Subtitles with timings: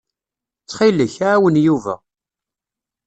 [0.61, 1.95] Ttxil-k, ɛawen Yuba.